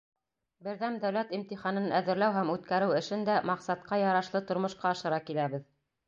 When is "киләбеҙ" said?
5.29-5.69